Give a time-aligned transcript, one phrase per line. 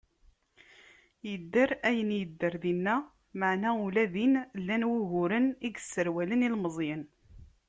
[1.27, 2.95] Yedder ayen yedder dinna,
[3.39, 7.03] meɛna ula din, llan wuguren i yesserwalen ilmezyen.